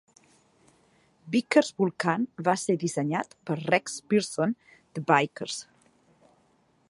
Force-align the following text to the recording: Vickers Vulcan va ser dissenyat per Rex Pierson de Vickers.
Vickers 1.35 1.69
Vulcan 1.81 2.23
va 2.47 2.55
ser 2.61 2.77
dissenyat 2.85 3.37
per 3.51 3.59
Rex 3.59 3.99
Pierson 4.13 4.55
de 4.97 5.03
Vickers. 5.13 5.61